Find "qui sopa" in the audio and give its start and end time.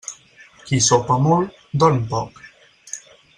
0.69-1.17